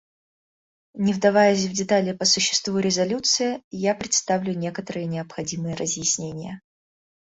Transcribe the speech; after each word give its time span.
Не 0.95 1.13
вдаваясь 1.13 1.63
в 1.67 1.73
детали 1.73 2.13
по 2.13 2.25
существу 2.25 2.79
резолюции, 2.79 3.61
я 3.69 3.93
представлю 3.93 4.55
некоторые 4.55 5.05
необходимые 5.05 5.75
разъяснения. 5.75 6.59